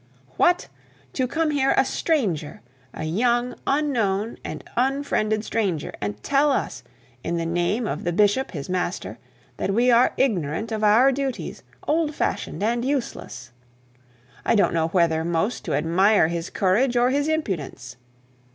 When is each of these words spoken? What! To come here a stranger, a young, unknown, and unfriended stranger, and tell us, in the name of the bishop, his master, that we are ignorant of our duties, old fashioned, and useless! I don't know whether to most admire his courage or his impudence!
What! 0.35 0.67
To 1.13 1.27
come 1.27 1.51
here 1.51 1.75
a 1.77 1.85
stranger, 1.85 2.61
a 2.91 3.03
young, 3.03 3.53
unknown, 3.67 4.39
and 4.43 4.63
unfriended 4.75 5.45
stranger, 5.45 5.93
and 6.01 6.23
tell 6.23 6.51
us, 6.51 6.81
in 7.23 7.37
the 7.37 7.45
name 7.45 7.85
of 7.85 8.03
the 8.03 8.11
bishop, 8.11 8.49
his 8.49 8.67
master, 8.67 9.19
that 9.57 9.75
we 9.75 9.91
are 9.91 10.15
ignorant 10.17 10.71
of 10.71 10.83
our 10.83 11.11
duties, 11.11 11.61
old 11.87 12.15
fashioned, 12.15 12.63
and 12.63 12.83
useless! 12.83 13.51
I 14.43 14.55
don't 14.55 14.73
know 14.73 14.87
whether 14.87 15.19
to 15.19 15.23
most 15.29 15.69
admire 15.69 16.29
his 16.29 16.49
courage 16.49 16.97
or 16.97 17.11
his 17.11 17.27
impudence! 17.27 17.95